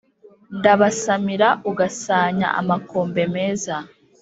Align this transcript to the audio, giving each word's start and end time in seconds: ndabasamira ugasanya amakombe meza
ndabasamira 0.57 1.49
ugasanya 1.71 2.47
amakombe 2.61 3.21
meza 3.33 3.75